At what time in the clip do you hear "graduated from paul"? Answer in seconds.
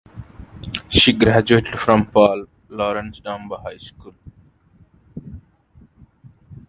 1.13-2.47